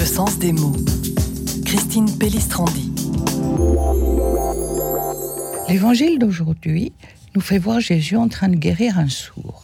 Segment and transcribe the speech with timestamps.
[0.00, 0.74] Le sens des mots.
[1.66, 2.90] Christine Pellistrandi.
[5.68, 6.94] L'évangile d'aujourd'hui
[7.34, 9.62] nous fait voir Jésus en train de guérir un sourd.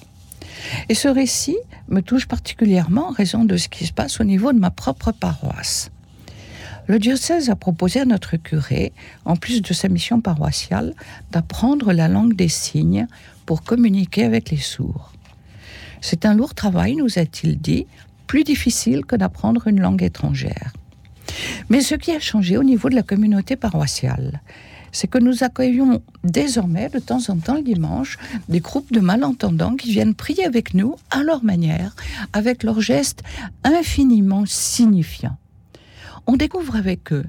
[0.90, 1.56] Et ce récit
[1.88, 5.10] me touche particulièrement en raison de ce qui se passe au niveau de ma propre
[5.10, 5.90] paroisse.
[6.86, 8.92] Le diocèse a proposé à notre curé,
[9.24, 10.92] en plus de sa mission paroissiale,
[11.32, 13.06] d'apprendre la langue des signes
[13.46, 15.14] pour communiquer avec les sourds.
[16.02, 17.86] C'est un lourd travail, nous a-t-il dit,
[18.26, 20.72] plus difficile que d'apprendre une langue étrangère.
[21.68, 24.40] Mais ce qui a changé au niveau de la communauté paroissiale,
[24.92, 29.76] c'est que nous accueillons désormais de temps en temps le dimanche des groupes de malentendants
[29.76, 31.94] qui viennent prier avec nous à leur manière,
[32.32, 33.22] avec leurs gestes
[33.64, 35.36] infiniment signifiants
[36.26, 37.26] on découvre avec eux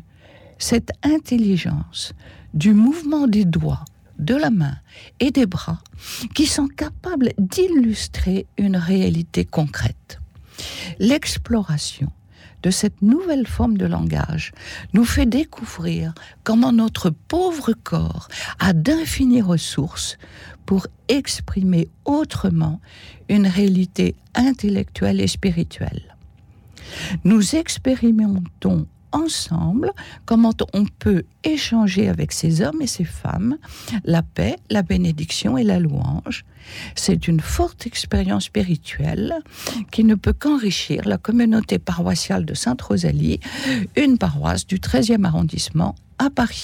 [0.58, 2.14] cette intelligence
[2.54, 3.86] du mouvement des doigts,
[4.18, 4.76] de la main
[5.20, 5.80] et des bras
[6.34, 10.20] qui sont capables d'illustrer une réalité concrète.
[11.00, 12.12] L'exploration
[12.64, 14.52] de cette nouvelle forme de langage
[14.94, 16.14] nous fait découvrir
[16.44, 18.28] comment notre pauvre corps
[18.60, 20.18] a d'infinies ressources
[20.66, 22.82] pour exprimer autrement
[23.30, 26.16] une réalité intellectuelle et spirituelle.
[27.24, 29.92] Nous expérimentons ensemble
[30.26, 33.58] comment on peut échanger avec ces hommes et ces femmes
[34.04, 36.46] la paix, la bénédiction et la louange.
[36.96, 39.36] C'est une forte expérience spirituelle
[39.92, 43.40] qui ne peut qu'enrichir la communauté paroissiale de Sainte-Rosalie,
[43.96, 46.56] une paroisse du 13e arrondissement à Paris.